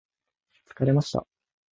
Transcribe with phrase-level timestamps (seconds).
[0.73, 1.27] 疲れました